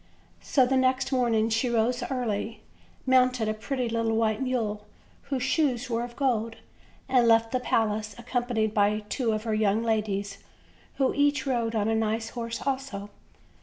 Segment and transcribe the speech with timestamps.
[0.41, 2.63] So the next morning she rose early,
[3.05, 4.87] mounted a pretty little white mule,
[5.29, 6.55] whose shoes were of gold,
[7.07, 10.39] and left the palace accompanied by two of her young ladies,
[10.95, 13.11] who each rode on a nice horse also.